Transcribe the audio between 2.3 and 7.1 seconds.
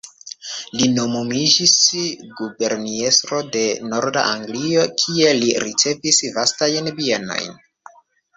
guberniestro de norda Anglio, kie li ricevis vastajn